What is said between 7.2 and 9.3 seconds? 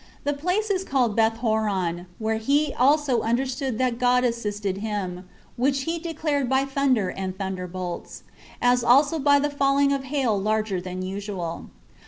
thunderbolts, as also